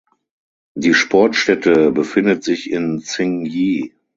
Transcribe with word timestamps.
Die 0.73 0.95
Sportstätte 0.95 1.91
befindet 1.91 2.43
sich 2.43 2.71
in 2.71 3.01
Tsing 3.01 3.45
Yi. 3.45 3.93